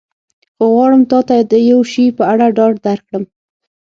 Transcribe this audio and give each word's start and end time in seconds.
خو 0.55 0.63
غواړم 0.75 1.01
تا 1.11 1.19
ته 1.27 1.35
د 1.51 1.53
یو 1.71 1.79
شي 1.91 2.05
په 2.17 2.23
اړه 2.31 2.45
ډاډ 2.57 2.75
درکړم. 2.87 3.23